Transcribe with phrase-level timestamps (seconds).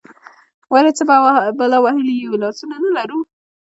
[0.73, 1.03] ولې، څه
[1.59, 3.19] بلا وهلي یو، لاسونه نه لرو؟